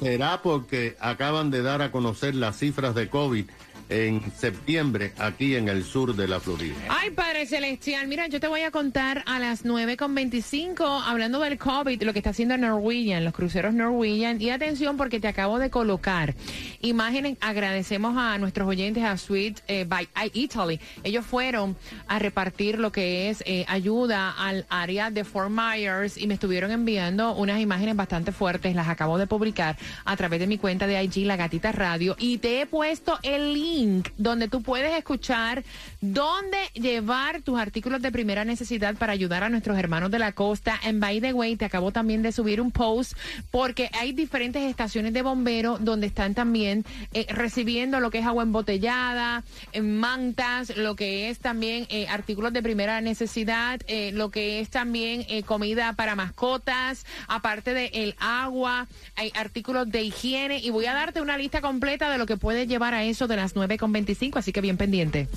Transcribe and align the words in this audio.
Será 0.00 0.42
porque 0.42 0.96
acaban 1.00 1.50
de 1.50 1.62
dar 1.62 1.80
a 1.80 1.90
conocer 1.90 2.34
las 2.34 2.58
cifras 2.58 2.94
de 2.94 3.08
COVID 3.08 3.46
en 3.88 4.20
septiembre 4.32 5.12
aquí 5.18 5.54
en 5.54 5.68
el 5.68 5.84
sur 5.84 6.16
de 6.16 6.26
la 6.28 6.40
Florida. 6.40 6.74
Ay, 6.88 7.10
Padre 7.10 7.46
Celestial, 7.46 8.08
mira, 8.08 8.26
yo 8.26 8.40
te 8.40 8.48
voy 8.48 8.62
a 8.62 8.70
contar 8.70 9.22
a 9.26 9.38
las 9.38 9.64
9.25, 9.64 11.02
hablando 11.04 11.40
del 11.40 11.58
COVID, 11.58 12.02
lo 12.02 12.12
que 12.12 12.18
está 12.18 12.30
haciendo 12.30 12.56
Norwegian, 12.56 13.24
los 13.24 13.32
cruceros 13.32 13.74
Norwegian. 13.74 14.40
Y 14.40 14.50
atención 14.50 14.96
porque 14.96 15.20
te 15.20 15.28
acabo 15.28 15.58
de 15.58 15.70
colocar 15.70 16.34
imágenes. 16.80 17.36
Agradecemos 17.40 18.16
a 18.16 18.38
nuestros 18.38 18.68
oyentes 18.68 19.04
a 19.04 19.16
Sweet 19.16 19.60
eh, 19.68 19.84
by 19.86 20.08
Italy. 20.32 20.80
Ellos 21.04 21.24
fueron 21.24 21.76
a 22.08 22.18
repartir 22.18 22.78
lo 22.78 22.90
que 22.92 23.30
es 23.30 23.42
eh, 23.46 23.64
ayuda 23.68 24.30
al 24.30 24.66
área 24.68 25.10
de 25.10 25.24
Fort 25.24 25.50
Myers 25.50 26.16
y 26.16 26.26
me 26.26 26.34
estuvieron 26.34 26.70
enviando 26.70 27.34
unas 27.34 27.60
imágenes 27.60 27.94
bastante 27.94 28.32
fuertes. 28.32 28.74
Las 28.74 28.88
acabo 28.88 29.18
de 29.18 29.26
publicar 29.26 29.76
a 30.04 30.16
través 30.16 30.40
de 30.40 30.46
mi 30.46 30.58
cuenta 30.58 30.86
de 30.86 31.02
IG, 31.02 31.26
La 31.26 31.36
Gatita 31.36 31.72
Radio. 31.72 32.16
Y 32.18 32.38
te 32.38 32.60
he 32.60 32.66
puesto 32.66 33.18
el 33.22 33.54
link 33.54 33.75
donde 34.16 34.48
tú 34.48 34.62
puedes 34.62 34.96
escuchar 34.96 35.64
dónde 36.00 36.58
llevar 36.74 37.42
tus 37.42 37.58
artículos 37.58 38.00
de 38.00 38.10
primera 38.10 38.44
necesidad 38.44 38.94
para 38.96 39.12
ayudar 39.12 39.44
a 39.44 39.48
nuestros 39.48 39.78
hermanos 39.78 40.10
de 40.10 40.18
la 40.18 40.32
costa. 40.32 40.78
En 40.82 41.00
by 41.00 41.20
the 41.20 41.32
way, 41.32 41.56
te 41.56 41.64
acabo 41.64 41.92
también 41.92 42.22
de 42.22 42.32
subir 42.32 42.60
un 42.60 42.70
post 42.70 43.14
porque 43.50 43.90
hay 43.92 44.12
diferentes 44.12 44.62
estaciones 44.62 45.12
de 45.12 45.22
bomberos 45.22 45.84
donde 45.84 46.06
están 46.06 46.34
también 46.34 46.84
eh, 47.12 47.26
recibiendo 47.28 48.00
lo 48.00 48.10
que 48.10 48.18
es 48.18 48.26
agua 48.26 48.42
embotellada, 48.42 49.44
eh, 49.72 49.82
mantas, 49.82 50.76
lo 50.76 50.96
que 50.96 51.28
es 51.28 51.38
también 51.38 51.86
eh, 51.90 52.06
artículos 52.08 52.52
de 52.52 52.62
primera 52.62 53.00
necesidad, 53.00 53.80
lo 54.12 54.30
que 54.30 54.60
es 54.60 54.70
también 54.70 55.24
comida 55.42 55.92
para 55.94 56.14
mascotas, 56.14 57.04
aparte 57.28 57.74
de 57.74 57.90
el 57.92 58.14
agua, 58.18 58.86
hay 59.16 59.32
artículos 59.34 59.90
de 59.90 60.02
higiene 60.02 60.58
y 60.58 60.70
voy 60.70 60.86
a 60.86 60.94
darte 60.94 61.20
una 61.20 61.36
lista 61.36 61.60
completa 61.60 62.10
de 62.10 62.18
lo 62.18 62.26
que 62.26 62.36
puedes 62.36 62.68
llevar 62.68 62.94
a 62.94 63.04
eso 63.04 63.26
de 63.26 63.36
las 63.36 63.54
9.25, 63.66 64.36
así 64.36 64.52
que 64.52 64.60
bien 64.60 64.76
pendiente. 64.76 65.28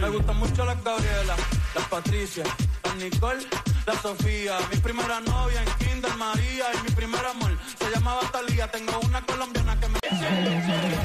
Me 0.00 0.08
gustan 0.10 0.38
mucho 0.38 0.64
las 0.64 0.82
Gabriela, 0.82 1.36
las 1.74 1.84
Patricia, 1.88 2.44
las 2.82 2.96
Nicole, 2.96 3.44
la 3.86 4.00
Sofía. 4.00 4.58
Mi 4.70 4.78
primera 4.78 5.20
novia 5.20 5.62
en 5.62 5.86
Kinder 5.86 6.14
María 6.16 6.66
y 6.72 6.88
mi 6.88 6.94
primer 6.94 7.26
amor 7.26 7.50
se 7.88 7.94
llamaba 7.94 8.20
Talía. 8.30 8.70
Tengo 8.70 9.00
una 9.00 9.20
colombiana 9.22 9.78
que 9.80 9.88
me... 9.88 9.98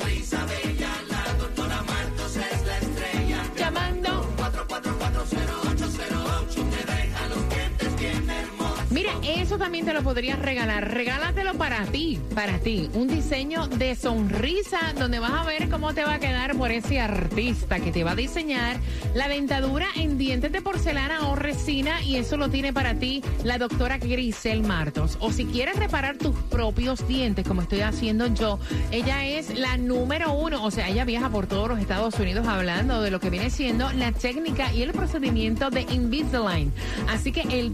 eso 9.35 9.57
también 9.57 9.85
te 9.85 9.93
lo 9.93 10.03
podrías 10.03 10.39
regalar. 10.39 10.93
Regálatelo 10.93 11.53
para 11.55 11.85
ti, 11.85 12.19
para 12.33 12.59
ti. 12.59 12.89
Un 12.93 13.07
diseño 13.07 13.67
de 13.67 13.95
sonrisa 13.95 14.93
donde 14.97 15.19
vas 15.19 15.31
a 15.31 15.43
ver 15.43 15.69
cómo 15.69 15.93
te 15.93 16.03
va 16.03 16.15
a 16.15 16.19
quedar 16.19 16.55
por 16.55 16.71
ese 16.71 16.99
artista 16.99 17.79
que 17.79 17.91
te 17.91 18.03
va 18.03 18.11
a 18.11 18.15
diseñar 18.15 18.77
la 19.13 19.27
dentadura 19.27 19.87
en 19.95 20.17
dientes 20.17 20.51
de 20.51 20.61
porcelana 20.61 21.27
o 21.29 21.35
resina 21.35 22.01
y 22.03 22.15
eso 22.15 22.37
lo 22.37 22.49
tiene 22.49 22.73
para 22.73 22.95
ti 22.95 23.23
la 23.43 23.57
doctora 23.57 23.97
Grisel 23.97 24.63
Martos. 24.63 25.17
O 25.19 25.31
si 25.31 25.45
quieres 25.45 25.77
reparar 25.77 26.17
tus 26.17 26.35
propios 26.49 27.07
dientes, 27.07 27.47
como 27.47 27.61
estoy 27.61 27.81
haciendo 27.81 28.27
yo, 28.27 28.59
ella 28.91 29.25
es 29.25 29.57
la 29.57 29.77
número 29.77 30.33
uno. 30.33 30.63
O 30.63 30.71
sea, 30.71 30.89
ella 30.89 31.05
viaja 31.05 31.29
por 31.29 31.47
todos 31.47 31.69
los 31.69 31.79
Estados 31.79 32.19
Unidos 32.19 32.47
hablando 32.47 33.01
de 33.01 33.11
lo 33.11 33.19
que 33.19 33.29
viene 33.29 33.49
siendo 33.49 33.91
la 33.93 34.11
técnica 34.11 34.73
y 34.73 34.83
el 34.83 34.91
procedimiento 34.91 35.69
de 35.69 35.81
Invisalign. 35.81 36.71
Así 37.09 37.31
que 37.31 37.41
el 37.59 37.73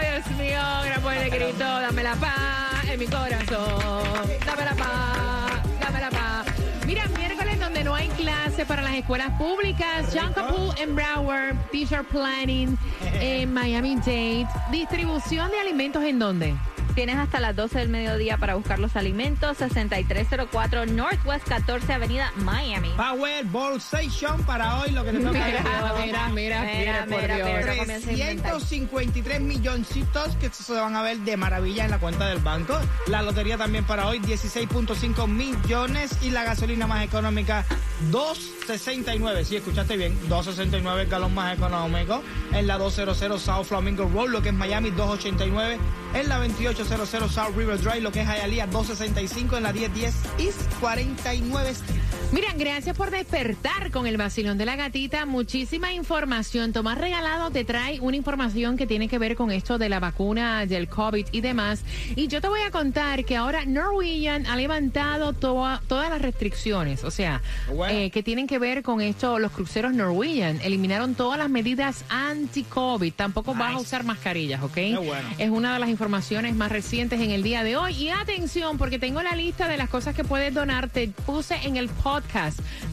Dios 0.00 0.38
mío, 0.38 0.60
gran 0.84 1.02
por 1.02 1.14
el 1.14 1.30
grito, 1.30 1.64
dame 1.64 2.02
la 2.04 2.14
paz 2.14 2.84
en 2.88 3.00
mi 3.00 3.06
corazón. 3.06 4.38
Dame 4.46 4.64
la 4.64 4.74
paz, 4.76 5.62
dame 5.80 6.00
la 6.00 6.10
paz. 6.10 6.46
Mira, 6.86 7.08
miércoles 7.18 7.58
donde 7.58 7.82
no 7.82 7.92
hay 7.92 8.06
clase 8.10 8.64
para 8.64 8.82
las 8.82 8.94
escuelas 8.94 9.30
públicas. 9.36 10.06
John 10.14 10.32
Capul 10.32 10.72
en 10.78 10.94
Broward, 10.94 11.56
Teacher 11.72 12.04
Planning 12.04 12.78
en 13.14 13.52
Miami-Dade. 13.52 14.46
Distribución 14.70 15.50
de 15.50 15.58
alimentos 15.58 16.04
en 16.04 16.20
dónde? 16.20 16.54
Tienes 16.94 17.16
hasta 17.16 17.40
las 17.40 17.54
12 17.56 17.78
del 17.78 17.88
mediodía 17.88 18.38
para 18.38 18.54
buscar 18.54 18.78
los 18.78 18.96
alimentos. 18.96 19.56
6304 19.58 20.86
Northwest 20.86 21.46
14 21.48 21.92
Avenida 21.92 22.32
Miami. 22.36 22.90
Powerball 22.96 23.76
Station 23.76 24.42
para 24.44 24.80
hoy, 24.80 24.90
lo 24.90 25.04
que 25.04 25.12
te 25.12 25.18
toca. 25.18 25.30
Mira, 25.32 25.62
mira, 26.04 26.28
mira, 26.30 26.62
mira, 26.62 27.06
por 27.06 27.22
mira, 27.22 27.36
Dios. 27.36 28.02
353 28.02 29.40
milloncitos 29.40 30.36
que 30.36 30.50
se 30.50 30.72
van 30.72 30.96
a 30.96 31.02
ver 31.02 31.18
de 31.18 31.36
maravilla 31.36 31.84
en 31.84 31.90
la 31.90 31.98
cuenta 31.98 32.26
del 32.28 32.38
banco. 32.38 32.78
La 33.06 33.22
lotería 33.22 33.56
también 33.56 33.84
para 33.84 34.06
hoy, 34.08 34.20
16.5 34.20 35.26
millones. 35.28 36.18
Y 36.22 36.30
la 36.30 36.44
gasolina 36.44 36.86
más 36.86 37.04
económica, 37.04 37.64
2.69. 38.10 39.44
Si 39.44 39.56
escuchaste 39.56 39.96
bien, 39.96 40.18
2.69 40.28 41.00
el 41.00 41.08
galón 41.08 41.34
más 41.34 41.56
económico. 41.56 42.22
En 42.52 42.66
la 42.66 42.78
200 42.78 43.40
South 43.40 43.64
Flamingo 43.64 44.10
Road, 44.12 44.28
lo 44.28 44.42
que 44.42 44.48
es 44.50 44.54
Miami, 44.54 44.90
2.89. 44.90 45.78
En 46.14 46.28
la 46.28 46.38
2800 46.80 47.30
South 47.30 47.54
River 47.56 47.78
Drive, 47.78 48.00
lo 48.00 48.10
que 48.10 48.22
es 48.22 48.26
Hialeah, 48.26 48.66
2.65. 48.70 49.56
En 49.58 49.64
la 49.64 49.72
1010 49.72 50.14
East 50.38 50.60
49 50.80 51.70
Street. 51.70 52.09
Mira, 52.32 52.46
gracias 52.56 52.96
por 52.96 53.10
despertar 53.10 53.90
con 53.90 54.06
el 54.06 54.16
vacilón 54.16 54.56
de 54.56 54.64
la 54.64 54.76
gatita. 54.76 55.26
Muchísima 55.26 55.92
información. 55.92 56.72
Tomás 56.72 56.96
Regalado 56.96 57.50
te 57.50 57.64
trae 57.64 57.98
una 57.98 58.16
información 58.16 58.76
que 58.76 58.86
tiene 58.86 59.08
que 59.08 59.18
ver 59.18 59.34
con 59.34 59.50
esto 59.50 59.78
de 59.78 59.88
la 59.88 59.98
vacuna 59.98 60.64
del 60.64 60.88
COVID 60.88 61.26
y 61.32 61.40
demás. 61.40 61.82
Y 62.14 62.28
yo 62.28 62.40
te 62.40 62.46
voy 62.46 62.60
a 62.60 62.70
contar 62.70 63.24
que 63.24 63.36
ahora 63.36 63.64
Norwegian 63.64 64.46
ha 64.46 64.54
levantado 64.54 65.32
todas 65.32 65.80
las 65.90 66.22
restricciones, 66.22 67.02
o 67.02 67.10
sea, 67.10 67.42
Bueno. 67.74 67.98
eh, 67.98 68.10
que 68.12 68.22
tienen 68.22 68.46
que 68.46 68.60
ver 68.60 68.84
con 68.84 69.00
esto, 69.00 69.40
los 69.40 69.50
cruceros 69.50 69.92
Norwegian. 69.92 70.60
Eliminaron 70.62 71.16
todas 71.16 71.36
las 71.36 71.50
medidas 71.50 72.04
anti-COVID. 72.10 73.12
Tampoco 73.12 73.54
vas 73.54 73.62
a 73.62 73.72
Nice. 73.72 73.82
usar 73.82 74.04
mascarillas, 74.04 74.62
¿ok? 74.62 74.78
Bueno. 75.04 75.28
Es 75.38 75.50
una 75.50 75.72
de 75.72 75.80
las 75.80 75.88
informaciones 75.88 76.54
más 76.54 76.70
recientes 76.70 77.20
en 77.20 77.32
el 77.32 77.42
día 77.42 77.64
de 77.64 77.76
hoy. 77.76 77.92
Y 77.96 78.10
atención, 78.10 78.78
porque 78.78 79.00
tengo 79.00 79.20
la 79.20 79.34
lista 79.34 79.66
de 79.66 79.76
las 79.76 79.88
cosas 79.90 80.14
que 80.14 80.22
puedes 80.22 80.54
donar. 80.54 80.88
Te 80.88 81.08
puse 81.08 81.56
en 81.66 81.76
el 81.76 81.88
podcast 81.88 82.19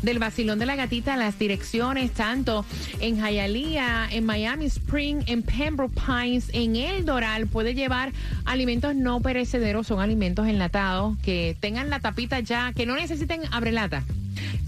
del 0.02 0.20
Vacilón 0.20 0.60
de 0.60 0.66
la 0.66 0.76
Gatita 0.76 1.18
las 1.18 1.38
direcciones, 1.38 2.12
tanto 2.12 2.66
en 3.00 3.18
Hialeah, 3.18 4.10
en 4.12 4.26
Miami 4.26 4.66
Spring, 4.66 5.24
en 5.28 5.44
Pembroke 5.44 5.94
Pines, 5.94 6.50
en 6.54 6.76
El 6.76 7.06
Doral. 7.06 7.48
Puede 7.48 7.74
llevar 7.74 8.12
alimentos 8.46 8.96
no 8.96 9.22
perecederos, 9.22 9.88
son 9.88 10.00
alimentos 10.00 10.48
enlatados 10.48 11.18
que 11.20 11.56
tengan 11.60 11.90
la 11.90 12.00
tapita 12.00 12.40
ya, 12.40 12.74
que 12.74 12.86
no 12.86 12.96
necesiten 12.96 13.42
abrelata 13.52 14.04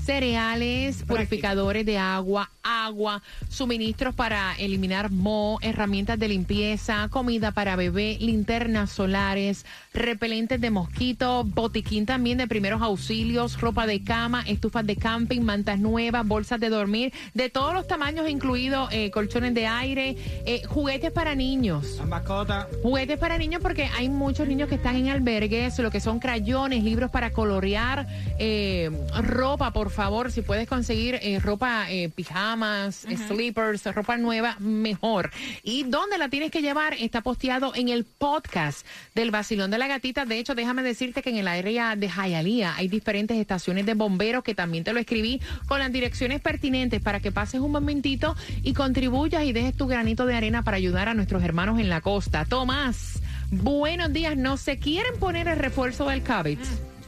cereales, 0.10 1.04
purificadores 1.04 1.86
de 1.86 2.00
agua, 2.00 2.50
agua, 2.64 3.22
suministros 3.48 4.16
para 4.16 4.56
eliminar 4.58 5.12
moho, 5.12 5.60
herramientas 5.62 6.18
de 6.18 6.28
limpieza, 6.28 7.08
comida 7.12 7.52
para 7.52 7.76
bebé, 7.76 8.18
linternas 8.20 8.90
solares, 8.90 9.68
repelentes 9.94 10.60
de 10.60 10.72
mosquito, 10.72 11.44
botiquín 11.44 12.08
también 12.08 12.40
de 12.40 12.48
primeros 12.48 12.82
auxilios, 12.82 13.62
ropa 13.62 13.86
de 13.86 14.04
cama, 14.04 14.44
estufas 14.48 14.84
de 14.88 14.96
camping, 14.96 15.42
mantas 15.42 15.78
nuevas, 15.78 16.26
bolsas 16.26 16.60
de 16.60 16.70
dormir, 16.70 17.14
de 17.36 17.52
todos 17.52 17.76
los 17.76 17.86
tamaños, 17.86 18.28
incluidos 18.28 18.90
eh, 18.92 19.12
colchones 19.12 19.54
de 19.54 19.68
aire, 19.68 20.18
eh, 20.48 20.64
juguetes 20.66 21.12
para 21.12 21.36
niños. 21.36 21.98
La 22.00 22.06
mascota. 22.06 22.68
Juguetes 22.82 23.20
para 23.20 23.38
niños 23.38 23.62
porque 23.62 23.88
hay 23.96 24.10
muchos 24.10 24.48
niños 24.48 24.70
que 24.70 24.76
están 24.76 24.96
en 24.96 25.10
albergues, 25.10 25.78
lo 25.78 25.92
que 25.92 26.00
son 26.00 26.18
crayones, 26.18 26.84
libros 26.84 27.12
para 27.12 27.32
colorear, 27.32 28.08
eh, 28.40 28.90
ropa, 29.22 29.72
por 29.72 29.92
favor, 29.92 29.99
si 30.30 30.42
puedes 30.42 30.68
conseguir 30.68 31.20
eh, 31.22 31.40
ropa, 31.40 31.92
eh, 31.92 32.08
pijamas, 32.08 33.04
eh, 33.04 33.18
sleepers, 33.18 33.84
ropa 33.94 34.16
nueva, 34.16 34.56
mejor. 34.60 35.30
Y 35.62 35.84
dónde 35.84 36.18
la 36.18 36.30
tienes 36.30 36.52
que 36.52 36.62
llevar 36.62 36.94
está 36.94 37.20
posteado 37.20 37.76
en 37.76 37.90
el 37.90 38.06
podcast 38.06 38.86
del 39.14 39.30
Vacilón 39.30 39.72
de 39.72 39.78
la 39.78 39.88
Gatita. 39.88 40.24
De 40.24 40.40
hecho, 40.40 40.56
déjame 40.56 40.84
decirte 40.84 41.22
que 41.22 41.32
en 41.32 41.38
el 41.38 41.50
área 41.50 41.98
de 41.98 42.08
Hialeah 42.08 42.76
hay 42.78 42.88
diferentes 42.88 43.38
estaciones 43.38 43.86
de 43.86 43.94
bomberos 43.94 44.42
que 44.42 44.56
también 44.56 44.86
te 44.86 44.94
lo 44.94 45.02
escribí 45.02 45.42
con 45.68 45.80
las 45.80 45.92
direcciones 45.92 46.40
pertinentes 46.40 47.02
para 47.02 47.20
que 47.20 47.34
pases 47.34 47.60
un 47.60 47.74
momentito 47.74 48.38
y 48.64 48.74
contribuyas 48.74 49.44
y 49.44 49.52
dejes 49.52 49.76
tu 49.76 49.88
granito 49.88 50.26
de 50.26 50.36
arena 50.36 50.64
para 50.64 50.78
ayudar 50.78 51.10
a 51.10 51.14
nuestros 51.14 51.44
hermanos 51.44 51.78
en 51.78 51.90
la 51.90 52.00
costa. 52.00 52.46
Tomás, 52.46 53.22
buenos 53.52 54.14
días. 54.14 54.38
¿No 54.38 54.56
se 54.56 54.80
quieren 54.80 55.20
poner 55.20 55.50
el 55.50 55.58
refuerzo 55.58 56.08
del 56.08 56.24
COVID? 56.24 56.60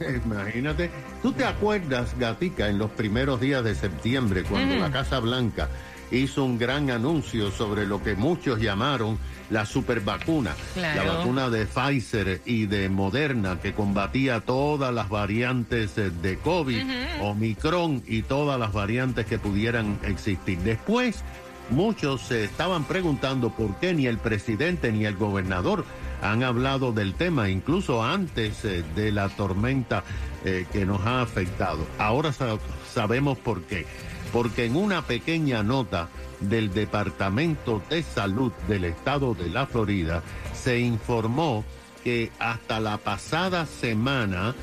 Imagínate, 0.24 0.90
tú 1.22 1.32
te 1.32 1.44
acuerdas, 1.44 2.14
Gatica, 2.18 2.68
en 2.68 2.78
los 2.78 2.90
primeros 2.90 3.40
días 3.40 3.64
de 3.64 3.74
septiembre, 3.74 4.42
cuando 4.44 4.76
la 4.76 4.90
Casa 4.90 5.18
Blanca 5.20 5.68
hizo 6.10 6.44
un 6.44 6.58
gran 6.58 6.90
anuncio 6.90 7.50
sobre 7.50 7.86
lo 7.86 8.02
que 8.02 8.14
muchos 8.14 8.60
llamaron 8.60 9.18
la 9.48 9.64
supervacuna, 9.64 10.54
Claro. 10.74 11.04
la 11.04 11.12
vacuna 11.14 11.50
de 11.50 11.64
Pfizer 11.66 12.42
y 12.44 12.66
de 12.66 12.88
Moderna 12.90 13.58
que 13.62 13.72
combatía 13.72 14.40
todas 14.40 14.92
las 14.92 15.08
variantes 15.08 15.94
de 15.96 16.38
COVID, 16.42 16.82
Omicron 17.22 18.02
y 18.06 18.22
todas 18.22 18.58
las 18.60 18.72
variantes 18.72 19.24
que 19.26 19.38
pudieran 19.38 19.98
existir. 20.04 20.58
Después, 20.58 21.22
muchos 21.70 22.20
se 22.22 22.44
estaban 22.44 22.84
preguntando 22.84 23.50
por 23.50 23.74
qué 23.76 23.94
ni 23.94 24.06
el 24.06 24.18
presidente 24.18 24.92
ni 24.92 25.06
el 25.06 25.16
gobernador 25.16 25.84
han 26.22 26.42
hablado 26.42 26.92
del 26.92 27.14
tema, 27.14 27.50
incluso 27.50 28.02
antes 28.02 28.64
eh, 28.64 28.84
de 28.94 29.12
la 29.12 29.28
tormenta 29.28 30.04
eh, 30.44 30.66
que 30.72 30.86
nos 30.86 31.00
ha 31.06 31.20
afectado. 31.22 31.86
Ahora 31.98 32.32
sa- 32.32 32.58
sabemos 32.94 33.36
por 33.38 33.62
qué. 33.62 33.86
Porque 34.32 34.64
en 34.64 34.76
una 34.76 35.02
pequeña 35.02 35.62
nota 35.62 36.08
del 36.40 36.72
Departamento 36.72 37.82
de 37.90 38.02
Salud 38.02 38.50
del 38.68 38.84
Estado 38.84 39.34
de 39.34 39.50
la 39.50 39.66
Florida 39.66 40.22
se 40.54 40.80
informó 40.80 41.64
que 42.02 42.30
hasta 42.38 42.80
la 42.80 42.96
pasada 42.98 43.66
semana 43.66 44.54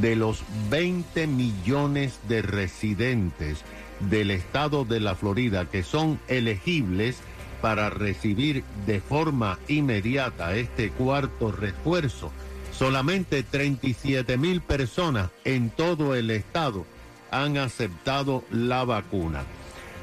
de 0.00 0.14
los 0.16 0.42
20 0.70 1.26
millones 1.26 2.20
de 2.28 2.42
residentes 2.42 3.64
del 4.10 4.30
estado 4.30 4.84
de 4.84 5.00
la 5.00 5.14
Florida 5.14 5.64
que 5.70 5.82
son 5.82 6.20
elegibles 6.28 7.18
para 7.60 7.90
recibir 7.90 8.64
de 8.86 9.00
forma 9.00 9.58
inmediata 9.68 10.54
este 10.54 10.90
cuarto 10.90 11.52
refuerzo. 11.52 12.32
Solamente 12.72 13.42
37 13.42 14.36
mil 14.36 14.60
personas 14.60 15.30
en 15.44 15.70
todo 15.70 16.14
el 16.14 16.30
estado 16.30 16.84
han 17.30 17.56
aceptado 17.56 18.44
la 18.50 18.84
vacuna. 18.84 19.44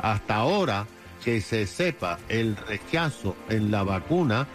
Hasta 0.02 0.36
ahora 0.36 0.88
que 1.24 1.42
se 1.42 1.68
sepa 1.68 2.20
el 2.30 2.56
rechazo 2.56 3.36
en 3.50 3.72
la 3.72 3.84
vacuna 3.84 4.48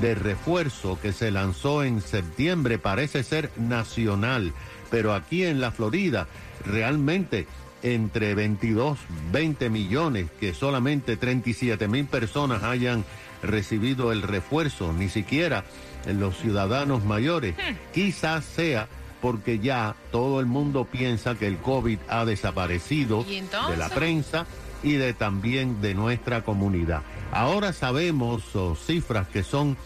de 0.00 0.14
refuerzo 0.14 0.98
que 1.00 1.12
se 1.12 1.30
lanzó 1.30 1.82
en 1.82 2.00
septiembre 2.00 2.78
parece 2.78 3.22
ser 3.22 3.50
nacional, 3.56 4.52
pero 4.90 5.14
aquí 5.14 5.44
en 5.44 5.60
la 5.60 5.70
Florida 5.70 6.26
realmente 6.64 7.46
entre 7.82 8.34
22, 8.34 8.98
20 9.32 9.70
millones, 9.70 10.28
que 10.38 10.54
solamente 10.54 11.16
37 11.16 11.88
mil 11.88 12.06
personas 12.06 12.62
hayan 12.62 13.04
recibido 13.42 14.12
el 14.12 14.22
refuerzo, 14.22 14.92
ni 14.92 15.08
siquiera 15.08 15.64
los 16.06 16.38
ciudadanos 16.38 17.04
mayores, 17.04 17.54
quizás 17.92 18.44
sea 18.44 18.88
porque 19.20 19.60
ya 19.60 19.94
todo 20.10 20.40
el 20.40 20.46
mundo 20.46 20.84
piensa 20.84 21.36
que 21.36 21.46
el 21.46 21.58
COVID 21.58 21.98
ha 22.08 22.24
desaparecido 22.24 23.24
¿Y 23.28 23.40
de 23.40 23.76
la 23.76 23.88
prensa 23.88 24.46
y 24.82 24.94
de 24.94 25.14
también 25.14 25.80
de 25.80 25.94
nuestra 25.94 26.42
comunidad. 26.42 27.02
Ahora 27.30 27.72
sabemos 27.72 28.54
oh, 28.56 28.74
cifras 28.74 29.28
que 29.28 29.44
son 29.44 29.76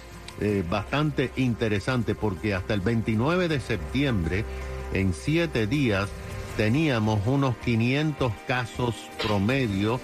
eh, 0.41 0.65
bastante 0.69 1.33
interesantes 1.37 2.17
porque 2.19 2.55
hasta 2.55 2.73
el 2.73 2.81
29 2.81 3.49
de 3.49 3.61
septiembre, 3.61 4.45
en 4.95 5.13
siete 5.13 5.67
días, 5.67 6.09
teníamos 6.57 7.21
unos 7.27 7.57
500 7.59 8.33
casos 8.47 8.95
promedio 9.23 10.01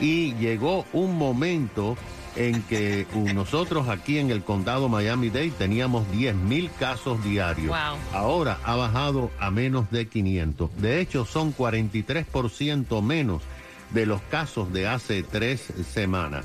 y 0.00 0.34
llegó 0.34 0.84
un 0.92 1.16
momento 1.16 1.96
en 2.36 2.62
que 2.62 3.06
uh, 3.14 3.32
nosotros 3.32 3.88
aquí 3.88 4.18
en 4.18 4.30
el 4.30 4.42
condado 4.42 4.88
Miami-Dade 4.88 5.52
teníamos 5.52 6.10
10 6.10 6.34
mil 6.34 6.70
casos 6.78 7.22
diarios. 7.22 7.68
Wow. 7.68 7.98
Ahora 8.12 8.58
ha 8.64 8.74
bajado 8.74 9.30
a 9.38 9.50
menos 9.50 9.90
de 9.90 10.08
500. 10.08 10.76
De 10.76 11.00
hecho, 11.00 11.24
son 11.24 11.54
43% 11.54 13.02
menos 13.02 13.42
de 13.90 14.06
los 14.06 14.20
casos 14.22 14.72
de 14.72 14.88
hace 14.88 15.22
tres 15.22 15.72
semanas. 15.92 16.44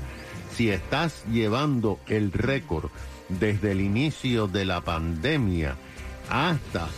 Si 0.54 0.70
estás 0.70 1.24
llevando 1.30 1.98
el 2.06 2.32
récord 2.32 2.90
desde 3.28 3.72
el 3.72 3.80
inicio 3.80 4.46
de 4.46 4.64
la 4.64 4.80
pandemia 4.80 5.76
hasta 6.28 6.88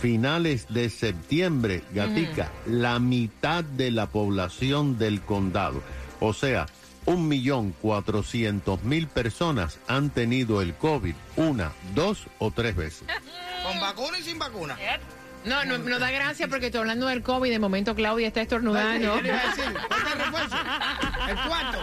finales 0.00 0.66
de 0.68 0.90
septiembre, 0.90 1.82
Gatica, 1.92 2.50
la 2.66 2.98
mitad 2.98 3.64
de 3.64 3.90
la 3.90 4.06
población 4.06 4.98
del 4.98 5.20
condado, 5.20 5.82
o 6.20 6.32
sea, 6.32 6.66
un 7.04 7.26
millón 7.28 7.72
cuatrocientos 7.72 8.84
mil 8.84 9.08
personas 9.08 9.78
han 9.88 10.10
tenido 10.10 10.62
el 10.62 10.74
COVID 10.74 11.14
una, 11.36 11.72
dos 11.94 12.26
o 12.38 12.50
tres 12.50 12.76
veces. 12.76 13.04
Con 13.64 13.80
vacuna 13.80 14.18
y 14.18 14.22
sin 14.22 14.38
vacuna. 14.38 14.76
No, 15.44 15.64
no, 15.64 15.78
no 15.78 15.98
da 15.98 16.10
gracia 16.10 16.48
porque 16.48 16.66
estoy 16.66 16.80
hablando 16.80 17.06
del 17.06 17.22
COVID. 17.22 17.50
De 17.50 17.58
momento 17.58 17.94
Claudia 17.94 18.28
está 18.28 18.42
estornudando. 18.42 19.16
¿Qué 19.16 19.22
le 19.22 19.28
iba 19.28 19.38
a 19.38 19.46
decir? 19.54 19.78
¿Cuánto 19.88 20.14
refuerzo? 20.24 20.56
¿El 21.28 21.36
cuarto? 21.48 21.78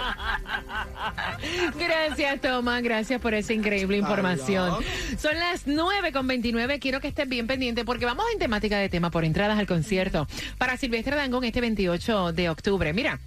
Gracias, 1.78 2.42
Tomás. 2.42 2.84
Gracias 2.84 3.22
por 3.22 3.34
esa 3.34 3.54
increíble 3.54 3.98
información. 3.98 4.84
Son 5.18 5.38
las 5.38 5.68
9 5.68 6.12
con 6.12 6.28
29. 6.28 6.80
Quiero 6.80 7.02
que 7.02 7.10
estés 7.10 7.28
bien 7.28 7.48
pendiente 7.48 7.86
porque 7.86 8.06
vamos 8.06 8.26
en 8.34 8.40
temática 8.40 8.78
de 8.78 8.90
tema 8.90 9.12
por 9.12 9.26
entradas 9.26 9.60
al 9.60 9.68
concierto 9.68 10.28
para 10.58 10.78
Silvestre 10.78 11.16
Dangón 11.16 11.44
este 11.44 11.62
28 11.62 12.34
de 12.34 12.50
octubre. 12.50 12.94
Mira. 12.94 13.20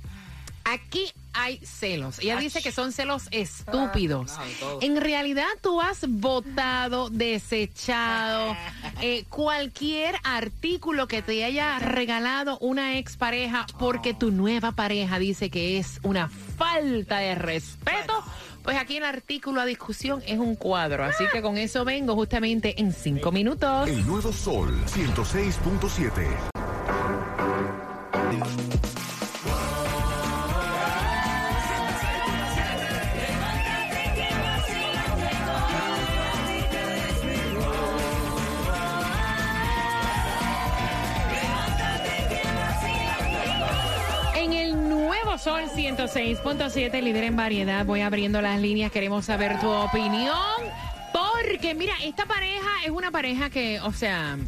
Aquí 0.65 1.13
hay 1.33 1.59
celos. 1.65 2.19
Ella 2.19 2.37
dice 2.37 2.63
que 2.63 2.73
son 2.73 2.93
celos 2.93 3.29
estúpidos. 3.31 4.33
Ah, 4.39 4.45
no. 4.61 4.79
En 4.81 5.01
realidad 5.01 5.47
tú 5.61 5.81
has 5.81 6.07
votado, 6.09 7.11
desechado 7.11 8.57
eh, 9.01 9.25
cualquier 9.29 10.17
artículo 10.25 11.09
que 11.09 11.23
te 11.23 11.45
haya 11.45 11.79
regalado 11.79 12.59
una 12.59 12.99
expareja 12.99 13.67
porque 13.79 14.15
tu 14.15 14.31
nueva 14.31 14.73
pareja 14.73 15.19
dice 15.19 15.51
que 15.51 15.79
es 15.79 16.01
una 16.03 16.29
falta 16.29 17.19
de 17.19 17.35
respeto. 17.35 18.25
Pues 18.63 18.79
aquí 18.79 18.99
el 18.99 19.05
artículo 19.05 19.61
a 19.61 19.65
discusión 19.65 20.23
es 20.27 20.39
un 20.39 20.55
cuadro. 20.55 21.05
Así 21.05 21.25
que 21.33 21.43
con 21.43 21.59
eso 21.59 21.85
vengo 21.85 22.15
justamente 22.15 22.81
en 22.81 22.93
cinco 22.93 23.33
minutos. 23.33 23.89
El 23.89 24.07
nuevo 24.07 24.33
Sol 24.33 24.73
106.7. 24.87 26.53
106.7, 46.23 47.03
líder 47.03 47.25
en 47.25 47.37
variedad, 47.37 47.85
voy 47.85 48.01
abriendo 48.01 48.41
las 48.41 48.61
líneas, 48.61 48.93
queremos 48.93 49.25
saber 49.25 49.59
tu 49.59 49.69
opinión. 49.69 50.37
Porque, 51.13 51.75
mira, 51.75 51.95
esta 52.05 52.27
pareja 52.27 52.69
es 52.85 52.91
una 52.91 53.11
pareja 53.11 53.51
que, 53.51 53.81
o 53.81 53.93
sea, 53.93 54.39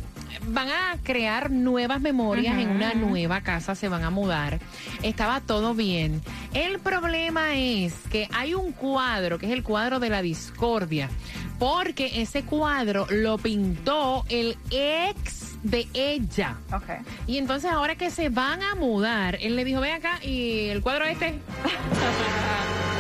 van 0.46 0.68
a 0.68 0.96
crear 1.02 1.50
nuevas 1.50 2.00
memorias 2.00 2.58
en 2.58 2.70
una 2.70 2.94
nueva 2.94 3.40
casa, 3.40 3.74
se 3.74 3.88
van 3.88 4.04
a 4.04 4.10
mudar. 4.10 4.60
Estaba 5.02 5.40
todo 5.40 5.74
bien. 5.74 6.22
El 6.52 6.78
problema 6.78 7.56
es 7.56 7.94
que 8.10 8.28
hay 8.32 8.54
un 8.54 8.70
cuadro, 8.70 9.38
que 9.38 9.46
es 9.46 9.52
el 9.52 9.64
cuadro 9.64 9.98
de 9.98 10.10
la 10.10 10.22
discordia, 10.22 11.10
porque 11.58 12.22
ese 12.22 12.44
cuadro 12.44 13.06
lo 13.10 13.36
pintó 13.36 14.24
el 14.28 14.56
ex 14.70 15.43
de 15.64 15.88
ella. 15.94 16.58
Y 17.26 17.38
entonces 17.38 17.70
ahora 17.70 17.96
que 17.96 18.10
se 18.10 18.28
van 18.28 18.62
a 18.62 18.76
mudar, 18.76 19.38
él 19.40 19.56
le 19.56 19.64
dijo, 19.64 19.80
ven 19.80 19.94
acá 19.94 20.20
y 20.22 20.68
el 20.68 20.80
cuadro 20.82 21.04
este. 21.06 21.34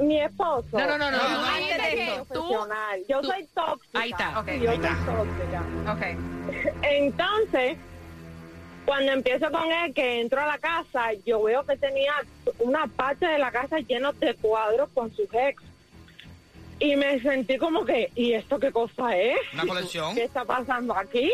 mi 0.00 0.20
esposo. 0.20 0.66
No, 0.72 0.86
no, 0.86 0.96
no, 0.98 1.10
no. 1.10 1.16
es 1.16 1.22
tú 1.22 1.38
un 1.40 1.54
dijiste 1.54 1.74
agente 1.74 1.96
que 1.96 2.18
tú- 2.18 2.48
profesional. 2.48 3.00
Yo 3.08 3.20
tú- 3.20 3.28
soy 3.28 3.46
tóxica. 3.46 3.98
Ahí 4.00 4.10
está, 4.10 4.38
ok. 4.40 4.46
Yo 4.46 4.52
Ahí 4.52 4.76
soy 4.76 4.86
está. 4.86 4.96
tóxica. 5.06 5.92
Ok. 5.92 6.74
Entonces, 6.82 7.78
cuando 8.88 9.12
empiezo 9.12 9.50
con 9.50 9.70
él, 9.70 9.92
que 9.92 10.22
entro 10.22 10.40
a 10.40 10.46
la 10.46 10.56
casa, 10.56 11.12
yo 11.26 11.42
veo 11.42 11.62
que 11.66 11.76
tenía 11.76 12.14
una 12.58 12.86
parte 12.86 13.26
de 13.26 13.38
la 13.38 13.50
casa 13.50 13.80
llena 13.80 14.12
de 14.12 14.32
cuadros 14.32 14.88
con 14.94 15.14
sus 15.14 15.28
ex. 15.34 15.62
Y 16.78 16.96
me 16.96 17.20
sentí 17.20 17.58
como 17.58 17.84
que, 17.84 18.10
¿y 18.14 18.32
esto 18.32 18.58
qué 18.58 18.72
cosa 18.72 19.14
es? 19.14 19.36
Una 19.52 19.66
colección. 19.66 20.14
¿Qué 20.14 20.24
está 20.24 20.46
pasando 20.46 20.96
aquí? 20.96 21.30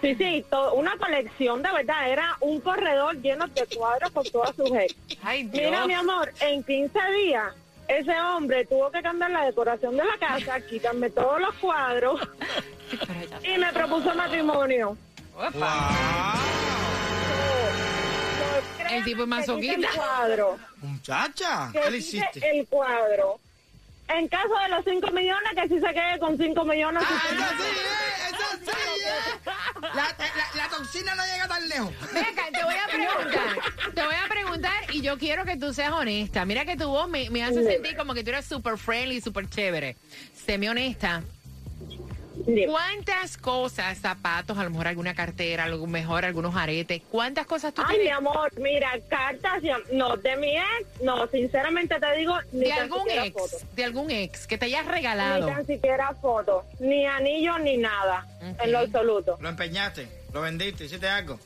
Sí, 0.00 0.14
sí, 0.14 0.44
una 0.72 0.96
colección 0.98 1.62
de 1.62 1.72
verdad. 1.72 2.12
Era 2.12 2.36
un 2.38 2.60
corredor 2.60 3.16
lleno 3.16 3.48
de 3.48 3.66
cuadros 3.76 4.12
con 4.12 4.24
todas 4.30 4.54
sus 4.54 4.70
ex. 4.70 4.94
Ay, 5.24 5.42
Dios. 5.42 5.64
Mira, 5.64 5.84
mi 5.84 5.94
amor, 5.94 6.32
en 6.38 6.62
15 6.62 6.96
días, 7.24 7.54
ese 7.88 8.20
hombre 8.20 8.64
tuvo 8.66 8.88
que 8.92 9.02
cambiar 9.02 9.32
la 9.32 9.46
decoración 9.46 9.96
de 9.96 10.04
la 10.04 10.16
casa, 10.16 10.60
quitarme 10.60 11.10
todos 11.10 11.40
los 11.40 11.54
cuadros 11.56 12.20
y 13.42 13.58
me 13.58 13.72
propuso 13.72 14.14
matrimonio. 14.14 14.96
El 18.90 19.04
tipo 19.04 19.22
es 19.22 19.28
masoquista. 19.28 19.88
El 19.90 19.96
cuadro. 19.96 20.58
Muchacha, 20.82 21.70
Que 21.72 21.80
¿qué 21.80 21.90
le 21.90 21.98
hiciste? 21.98 22.50
el 22.58 22.66
cuadro. 22.66 23.38
En 24.08 24.26
caso 24.28 24.54
de 24.62 24.68
los 24.70 24.84
5 24.84 25.10
millones, 25.10 25.50
que 25.54 25.68
si 25.68 25.80
se 25.80 25.92
quede 25.92 26.18
con 26.18 26.38
5 26.38 26.64
millones. 26.64 27.02
Ah, 27.06 27.22
eso 27.30 27.62
sí, 27.62 27.68
eh, 27.68 28.28
eso 28.30 28.72
sí, 28.72 29.00
eh. 29.04 29.50
La, 29.82 30.04
la- 30.18 30.62
la 30.62 30.68
toxina 30.70 31.14
no 31.14 31.22
llega 31.26 31.46
tan 31.46 31.68
lejos. 31.68 31.92
Ven 32.14 32.24
acá, 32.24 32.46
te 32.50 32.64
voy 32.64 32.74
a 32.74 32.86
preguntar, 32.88 33.92
te 33.94 34.02
voy 34.02 34.14
a 34.14 34.28
preguntar 34.28 34.94
y 34.94 35.02
yo 35.02 35.18
quiero 35.18 35.44
que 35.44 35.56
tú 35.58 35.74
seas 35.74 35.92
honesta. 35.92 36.44
Mira 36.46 36.64
que 36.64 36.76
tu 36.76 36.88
voz 36.88 37.08
me, 37.10 37.28
me 37.28 37.44
hace 37.44 37.62
sentir 37.62 37.96
como 37.98 38.14
que 38.14 38.24
tú 38.24 38.30
eres 38.30 38.46
super 38.46 38.78
friendly, 38.78 39.20
super 39.20 39.46
chévere. 39.48 39.96
Séme 40.46 40.70
honesta. 40.70 41.22
¿Cuántas 42.66 43.36
cosas, 43.36 43.98
zapatos, 43.98 44.56
a 44.56 44.64
lo 44.64 44.70
mejor 44.70 44.88
alguna 44.88 45.14
cartera, 45.14 45.64
a 45.64 45.68
lo 45.68 45.86
mejor 45.86 46.24
algunos 46.24 46.56
aretes, 46.56 47.02
cuántas 47.10 47.46
cosas 47.46 47.74
tú 47.74 47.82
Ay, 47.84 47.98
mi 47.98 48.08
amor, 48.08 48.50
mira, 48.58 48.98
cartas, 49.08 49.62
no, 49.92 50.16
de 50.16 50.36
mi 50.36 50.56
ex, 50.56 51.02
no, 51.02 51.26
sinceramente 51.28 51.96
te 52.00 52.16
digo, 52.16 52.34
ni 52.52 52.60
de 52.60 52.68
tan 52.70 52.78
algún 52.84 53.00
siquiera 53.00 53.26
ex, 53.26 53.34
foto. 53.38 53.56
de 53.76 53.84
algún 53.84 54.10
ex 54.10 54.46
que 54.46 54.56
te 54.56 54.64
hayas 54.64 54.86
Ni 54.86 54.92
regalado? 54.92 55.46
tan 55.46 55.66
siquiera 55.66 56.14
foto, 56.14 56.64
ni 56.80 57.04
anillo, 57.06 57.58
ni 57.58 57.76
nada, 57.76 58.26
en 58.62 58.72
lo 58.72 58.78
absoluto. 58.78 59.36
Lo 59.40 59.48
empeñaste, 59.50 60.08
lo 60.32 60.40
vendiste, 60.40 60.86
hiciste 60.86 61.06
algo. 61.08 61.38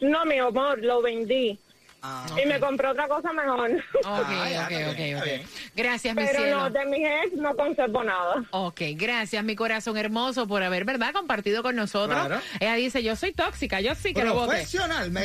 No, 0.00 0.24
mi 0.24 0.38
amor, 0.38 0.78
lo 0.78 1.02
vendí 1.02 1.58
Ah, 2.00 2.26
y 2.40 2.46
me 2.46 2.60
compré 2.60 2.86
otra 2.86 3.08
cosa 3.08 3.32
mejor. 3.32 3.70
Ok, 3.72 4.02
Ah, 4.04 4.20
ok, 4.22 4.70
está 4.70 4.90
ok, 4.90 5.20
ok. 5.20 5.46
Gracias, 5.74 6.14
mi 6.14 6.24
Pero 6.24 6.38
cielo. 6.38 6.58
no, 6.60 6.70
de 6.70 6.86
mis 6.86 7.00
ex 7.06 7.32
no 7.34 7.56
conservo 7.56 8.04
nada. 8.04 8.44
Ok, 8.50 8.80
gracias, 8.94 9.42
mi 9.42 9.56
corazón 9.56 9.96
hermoso, 9.96 10.46
por 10.46 10.62
haber, 10.62 10.84
¿verdad?, 10.84 11.12
compartido 11.12 11.62
con 11.64 11.74
nosotros. 11.74 12.18
Claro. 12.26 12.40
Ella 12.60 12.74
dice, 12.74 13.02
yo 13.02 13.16
soy 13.16 13.32
tóxica, 13.32 13.80
yo 13.80 13.94
sí 13.96 14.14
que 14.14 14.22
lo 14.24 14.34
voté. 14.34 14.48
Profesional, 14.52 15.10
me. 15.12 15.24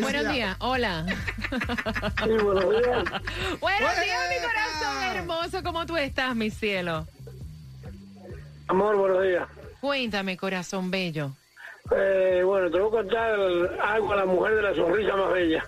Buenos 0.00 0.32
días, 0.32 0.56
hola. 0.60 1.06
Sí, 1.08 2.30
buenos 2.42 2.70
días. 2.70 3.04
Buenos 3.60 4.00
días, 4.00 4.20
mi 4.30 4.46
corazón 4.46 5.16
hermoso, 5.16 5.62
¿cómo 5.62 5.86
tú 5.86 5.96
estás, 5.96 6.36
mi 6.36 6.50
cielo? 6.50 7.06
Amor, 8.68 8.96
buenos 8.96 9.22
días. 9.22 9.48
Cuéntame, 9.80 10.36
corazón 10.36 10.90
bello. 10.90 11.32
Eh, 11.90 12.42
bueno, 12.44 12.70
te 12.70 12.78
voy 12.78 12.88
a 12.88 13.02
contar 13.02 13.38
algo 13.80 14.12
a 14.12 14.16
la 14.16 14.24
mujer 14.24 14.54
de 14.56 14.62
la 14.62 14.74
sonrisa 14.74 15.16
más 15.16 15.32
bella. 15.32 15.64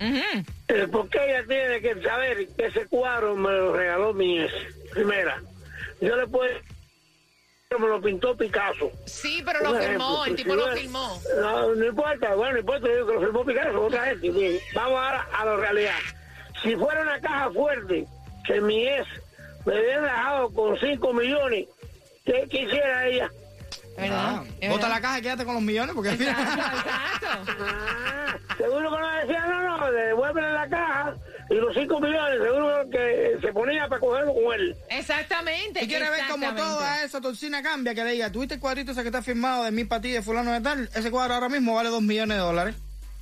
Ujú. 0.00 0.44
El 0.68 0.90
por 0.90 1.08
qué 1.08 1.18
ella 1.24 1.44
tiene 1.48 1.80
que 1.80 2.00
saber 2.02 2.46
que 2.56 2.66
ese 2.66 2.86
cuadro 2.86 3.34
me 3.36 3.50
lo 3.50 3.74
regaló 3.74 4.12
mi 4.12 4.40
ex. 4.40 4.52
Primera, 4.92 5.40
yo 6.00 6.16
le 6.16 6.26
puedo... 6.26 6.50
Me 7.78 7.86
lo 7.86 8.00
pintó 8.00 8.34
Picasso. 8.34 8.90
Sí, 9.04 9.42
pero 9.44 9.60
lo 9.62 9.78
ejemplo, 9.78 10.24
el 10.24 10.34
tipo 10.36 10.52
si 10.52 10.56
lo 10.56 10.66
no- 10.68 10.76
filmó. 10.76 11.22
No, 11.38 11.74
no 11.74 11.84
importa, 11.84 12.34
bueno, 12.34 12.54
no 12.54 12.58
importa, 12.60 12.88
yo 12.88 12.94
digo 12.94 13.06
que 13.06 13.14
lo 13.14 13.20
filmó 13.20 13.44
Picasso, 13.44 13.82
otra 13.84 14.04
gente. 14.06 14.30
Bien, 14.30 14.58
vamos 14.74 14.98
ahora 14.98 15.28
a 15.34 15.44
la 15.44 15.56
realidad. 15.56 15.98
Si 16.62 16.74
fuera 16.76 17.02
una 17.02 17.20
caja 17.20 17.50
fuerte 17.52 18.06
que 18.46 18.60
mi 18.62 18.88
ex 18.88 19.06
me 19.66 19.78
hubiera 19.78 20.00
dejado 20.02 20.50
con 20.54 20.78
5 20.78 21.12
millones, 21.12 21.66
¿qué 22.24 22.46
quisiera 22.48 23.06
ella? 23.06 23.30
¿Verdad? 23.98 24.34
Ah, 24.36 24.44
Es 24.60 24.68
bota 24.70 24.82
verdad. 24.82 24.96
la 24.96 25.00
caja 25.00 25.18
y 25.18 25.22
quédate 25.22 25.44
con 25.44 25.54
los 25.54 25.62
millones 25.62 25.94
porque 25.94 26.10
al 26.10 26.16
final- 26.16 26.40
Exacto. 26.40 27.52
Ah, 27.60 28.36
seguro 28.56 28.90
que 28.90 28.98
no 29.00 29.08
decía, 29.20 29.46
no, 29.46 29.78
no, 29.78 29.92
devuélvele 29.92 30.52
la 30.52 30.68
caja 30.68 31.14
y 31.50 31.54
los 31.54 31.74
5 31.74 32.00
millones, 32.00 32.38
seguro 32.42 32.90
que 32.90 33.38
se 33.40 33.52
ponía 33.52 33.88
para 33.88 34.00
cogerlo 34.00 34.34
con 34.34 34.54
él. 34.54 34.76
Exactamente. 34.90 35.82
Y 35.84 35.88
quiere 35.88 36.10
ver 36.10 36.20
como 36.30 36.44
exactamente. 36.44 36.62
toda 36.62 37.02
esa 37.04 37.20
toxina 37.20 37.62
cambia, 37.62 37.94
que 37.94 38.04
le 38.04 38.12
diga, 38.12 38.30
¿tuviste 38.30 38.54
el 38.54 38.60
cuadrito 38.60 38.92
ese 38.92 39.02
que 39.02 39.08
está 39.08 39.22
firmado 39.22 39.64
de 39.64 39.70
mi 39.70 39.84
ti, 39.84 40.10
de 40.12 40.22
fulano 40.22 40.52
de 40.52 40.60
tal? 40.60 40.90
Ese 40.94 41.10
cuadro 41.10 41.34
ahora 41.34 41.48
mismo 41.48 41.74
vale 41.74 41.88
dos 41.88 42.02
millones 42.02 42.36
de 42.36 42.42
dólares. 42.42 42.76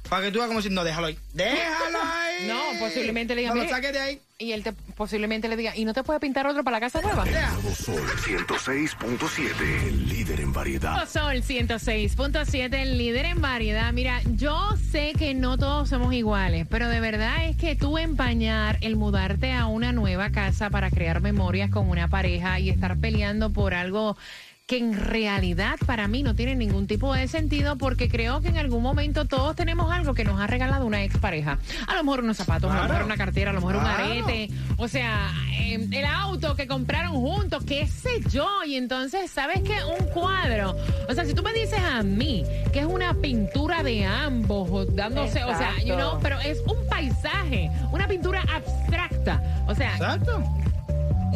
Para 0.09 0.27
que 0.27 0.33
tú 0.33 0.39
veas 0.39 0.49
como 0.49 0.63
si, 0.63 0.71
no, 0.71 0.85
déjalo 0.85 1.09
ahí. 1.09 1.19
Déjalo 1.33 1.99
ahí. 2.03 2.27
No, 2.47 2.63
posiblemente 2.79 3.35
le 3.35 3.41
diga, 3.43 3.55
No 3.55 3.63
lo 3.63 3.69
saques 3.69 3.93
de 3.95 3.99
ahí. 3.99 4.21
Y 4.39 4.53
él 4.53 4.63
te, 4.63 4.73
posiblemente 4.73 5.49
le 5.49 5.57
diga, 5.57 5.75
¿y 5.75 5.87
no 5.87 5.95
te 5.95 6.03
puede 6.05 6.21
pintar 6.21 6.47
otro 6.47 6.63
para 6.63 6.77
la 6.77 6.81
casa 6.81 7.01
nueva? 7.01 7.25
Nuevo 7.25 7.75
Sol 7.75 8.07
106.7, 8.07 9.87
el 9.89 10.09
líder 10.11 10.41
en 10.41 10.53
variedad. 10.53 11.09
Sol 11.09 11.37
106.7, 11.37 12.75
el 12.75 12.99
líder 12.99 13.25
en 13.25 13.41
variedad. 13.41 13.91
Mira, 13.95 14.21
yo 14.35 14.77
sé 14.93 15.15
que 15.19 15.33
no 15.33 15.57
todos 15.57 15.89
somos 15.89 16.13
iguales, 16.13 16.67
pero 16.69 16.91
de 16.91 17.01
verdad 17.01 17.47
es 17.47 17.57
que 17.57 17.77
tú 17.77 17.97
empañar 17.97 18.77
el 18.83 18.97
mudarte 18.97 19.53
a 19.53 19.67
una 19.67 19.93
nueva 19.93 20.31
casa 20.31 20.69
para 20.69 20.91
crear 20.91 21.23
memorias 21.23 21.71
con 21.71 21.89
una 21.89 22.09
pareja 22.09 22.61
y 22.61 22.69
estar 22.69 22.99
peleando 22.99 23.55
por 23.55 23.73
algo 23.73 24.19
que 24.67 24.79
en 24.79 24.95
realidad 24.95 25.77
para 25.87 26.09
mí 26.09 26.25
no 26.25 26.35
tiene 26.35 26.57
ningún 26.57 26.89
tipo 26.89 27.15
de 27.15 27.29
sentido 27.29 27.77
porque 27.77 28.09
creo 28.09 28.41
que 28.41 28.49
en 28.49 28.59
algún 28.59 28.83
momento 28.83 29.25
todos 29.25 29.55
tenemos 29.55 29.93
algo 29.93 30.13
que 30.13 30.25
nos 30.25 30.41
ha 30.41 30.49
regalado 30.49 30.85
una 30.87 31.05
expareja. 31.05 31.61
A 31.87 31.95
lo 31.95 32.03
mejor 32.03 32.25
unos 32.25 32.37
zapatos, 32.37 32.73
a 32.73 32.83
lo 32.83 32.89
mejor 32.89 33.05
una 33.05 33.17
cartera, 33.17 33.51
a 33.51 33.55
lo 33.55 33.61
mejor 33.61 33.77
un 33.77 33.87
arete, 33.87 34.51
o 34.77 34.89
sea, 34.89 35.31
eh, 35.53 35.89
el 35.93 36.05
auto 36.05 36.57
que 36.57 36.67
compraron 36.67 37.13
juntos, 37.13 37.63
qué 37.65 37.87
sé 37.87 38.21
yo. 38.29 38.49
Y 38.67 38.75
entonces, 38.75 39.31
¿sabes 39.31 39.63
qué? 39.63 39.77
Un 39.85 40.05
cuadro. 40.09 40.75
O 41.09 41.15
sea, 41.15 41.25
si 41.25 41.33
tú 41.33 41.45
me 41.45 41.53
dices 41.53 41.79
a 41.79 42.03
mí 42.03 42.45
que 42.73 42.81
es 42.81 42.87
una 42.87 43.15
pintura 43.15 43.85
de 43.85 44.05
ambos, 44.05 44.93
dándose, 44.97 45.45
o 45.45 45.57
sea, 45.57 45.79
you 45.85 45.95
know, 45.95 46.19
pero 46.21 46.41
es 46.41 46.61
un 46.67 46.85
paisaje, 46.89 47.71
una 47.93 48.09
pintura 48.09 48.43
abstracta. 48.53 49.65
O 49.69 49.77
sea, 49.77 49.93
Exacto. 49.93 50.43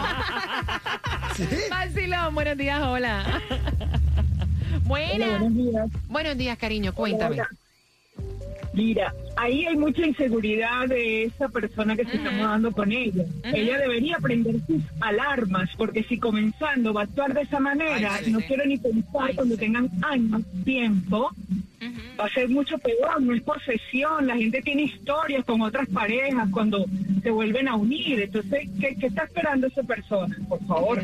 Sí. 1.36 1.48
Vacilón, 1.70 2.36
buenos 2.36 2.58
días, 2.58 2.82
hola. 2.82 3.24
Buenas. 4.84 5.40
buenos 5.40 5.56
días. 5.56 5.88
Buenos 6.10 6.38
días, 6.38 6.58
cariño, 6.58 6.94
cuéntame. 6.94 7.36
Hola. 7.36 7.50
Mira, 8.80 9.14
ahí 9.36 9.66
hay 9.66 9.76
mucha 9.76 10.06
inseguridad 10.06 10.88
de 10.88 11.24
esa 11.24 11.50
persona 11.50 11.98
que 11.98 12.06
se 12.06 12.16
está 12.16 12.32
mudando 12.32 12.72
con 12.72 12.94
ella. 12.94 13.26
Ella 13.44 13.78
debería 13.78 14.18
prender 14.22 14.56
sus 14.66 14.82
alarmas, 15.02 15.70
porque 15.76 16.04
si 16.04 16.18
comenzando 16.18 16.94
va 16.94 17.02
a 17.02 17.04
actuar 17.04 17.34
de 17.34 17.42
esa 17.42 17.60
manera, 17.60 18.16
Ay, 18.16 18.26
sí, 18.26 18.32
no 18.32 18.40
sí. 18.40 18.46
quiero 18.48 18.66
ni 18.66 18.78
pensar 18.78 19.22
Ay, 19.28 19.36
cuando 19.36 19.56
sí. 19.56 19.60
tengan 19.60 19.90
años, 20.02 20.44
tiempo, 20.64 21.30
va 22.18 22.26
a 22.26 22.30
ser 22.30 22.48
mucho 22.48 22.78
peor, 22.78 23.22
no 23.22 23.34
es 23.34 23.42
posesión, 23.42 24.26
la 24.26 24.38
gente 24.38 24.62
tiene 24.62 24.84
historias 24.84 25.44
con 25.44 25.62
otras 25.62 25.90
parejas 25.90 26.48
cuando 26.50 26.86
se 27.22 27.32
vuelven 27.32 27.68
a 27.68 27.76
unir, 27.76 28.22
entonces, 28.22 28.70
¿qué, 28.80 28.96
qué 28.96 29.08
está 29.08 29.24
esperando 29.24 29.68
esa 29.68 29.84
persona? 29.84 30.38
Por 30.48 30.66
favor. 30.66 31.04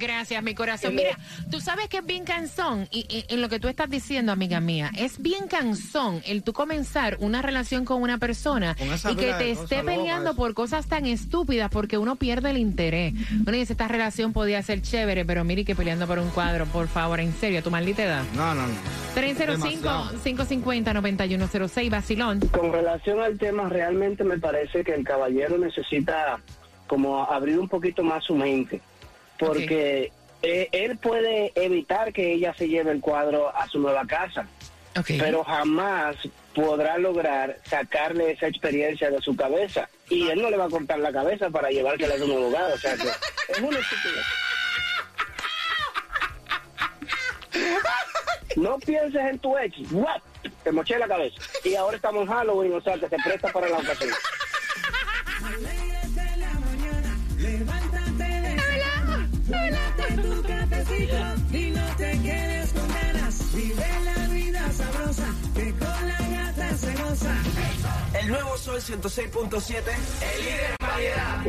Gracias, 0.00 0.42
mi 0.42 0.54
corazón. 0.54 0.94
Mira, 0.94 1.18
tú 1.50 1.60
sabes 1.60 1.88
que 1.88 1.98
es 1.98 2.06
bien 2.06 2.24
cansón, 2.24 2.88
y, 2.90 3.00
y- 3.08 3.26
en 3.32 3.40
lo 3.42 3.48
que 3.50 3.60
tú 3.60 3.68
estás 3.68 3.88
diciendo, 3.90 4.32
amiga 4.32 4.58
mía, 4.60 4.90
es 4.96 5.20
bien 5.20 5.46
cansón 5.46 6.22
el 6.26 6.42
tú 6.42 6.52
comenzar 6.54 7.16
una 7.20 7.42
relación 7.42 7.84
con 7.84 8.00
una 8.02 8.16
persona 8.18 8.74
Con 8.76 8.88
y 9.12 9.16
que 9.16 9.32
te 9.34 9.50
esté 9.50 9.82
peleando 9.84 10.34
por 10.34 10.54
cosas 10.54 10.86
tan 10.86 11.04
estúpidas 11.06 11.70
porque 11.70 11.98
uno 11.98 12.16
pierde 12.16 12.50
el 12.50 12.56
interés. 12.56 13.12
Uno 13.46 13.52
dice, 13.52 13.74
esta 13.74 13.88
relación 13.88 14.32
podía 14.32 14.62
ser 14.62 14.80
chévere, 14.82 15.24
pero 15.24 15.44
mire 15.44 15.64
que 15.64 15.74
peleando 15.76 16.06
por 16.06 16.18
un 16.18 16.30
cuadro, 16.30 16.66
por 16.66 16.88
favor, 16.88 17.20
en 17.20 17.32
serio, 17.34 17.62
tu 17.62 17.70
maldita 17.70 18.02
edad. 18.04 18.22
No, 18.34 18.54
no, 18.54 18.66
no. 18.66 18.74
305-550-9106, 19.16 21.90
Basilón. 21.90 22.40
Con 22.50 22.72
relación 22.72 23.20
al 23.20 23.38
tema, 23.38 23.68
realmente 23.68 24.24
me 24.24 24.38
parece 24.38 24.82
que 24.84 24.94
el 24.94 25.04
caballero 25.04 25.58
necesita 25.58 26.38
como 26.86 27.22
abrir 27.24 27.58
un 27.58 27.68
poquito 27.68 28.02
más 28.02 28.24
su 28.24 28.34
mente, 28.34 28.80
porque 29.40 30.12
eh, 30.42 30.68
él 30.72 30.98
puede 30.98 31.52
evitar 31.54 32.12
que 32.12 32.32
ella 32.32 32.54
se 32.54 32.68
lleve 32.68 32.92
el 32.92 33.00
cuadro 33.00 33.54
a 33.54 33.66
su 33.68 33.80
nueva 33.80 34.06
casa, 34.06 34.46
pero 35.06 35.42
jamás 35.42 36.16
podrá 36.54 36.98
lograr 36.98 37.58
sacarle 37.64 38.32
esa 38.32 38.46
experiencia 38.46 39.10
de 39.10 39.20
su 39.20 39.34
cabeza 39.34 39.88
y 40.08 40.28
él 40.28 40.42
no 40.42 40.50
le 40.50 40.56
va 40.56 40.66
a 40.66 40.70
cortar 40.70 40.98
la 40.98 41.12
cabeza 41.12 41.48
para 41.48 41.70
llevársela 41.70 42.14
a 42.14 42.18
su 42.18 42.26
nuevo 42.26 42.48
hogar, 42.48 42.70
o 42.72 42.78
sea 42.78 42.94
que 42.96 43.08
es 43.48 43.58
una 43.58 43.78
estupidez. 43.78 44.24
No 48.56 48.78
pienses 48.78 49.22
en 49.22 49.38
tu 49.38 49.56
ex. 49.56 49.76
What? 49.92 50.20
Te 50.64 50.72
moché 50.72 50.98
la 50.98 51.06
cabeza. 51.06 51.40
Y 51.64 51.76
ahora 51.76 51.96
estamos 51.96 52.22
en 52.22 52.34
Halloween, 52.34 52.74
o 52.74 52.80
sea, 52.80 52.94
que 52.94 53.08
se 53.08 53.16
presta 53.24 53.52
para 53.52 53.68
la 53.68 53.78
ocasión. 53.78 54.10
Nuevo 68.30 68.56
Sol 68.56 68.80
106.7, 68.80 69.82
el 70.22 70.44
líder 70.44 70.76
en 70.78 70.86
variedad. 70.86 71.40